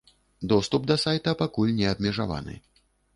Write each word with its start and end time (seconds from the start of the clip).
Доступ 0.53 0.87
да 0.91 0.95
сайта 1.03 1.33
пакуль 1.41 1.73
не 1.81 1.87
абмежаваны. 1.93 2.57